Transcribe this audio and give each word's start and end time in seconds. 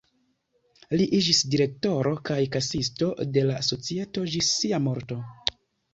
Li 1.01 1.05
iĝis 1.17 1.41
direktoro 1.55 2.13
kaj 2.29 2.39
kasisto 2.57 3.11
de 3.37 3.47
la 3.51 3.61
societo 3.71 4.29
ĝis 4.37 4.51
sia 4.63 4.85
morto. 4.87 5.21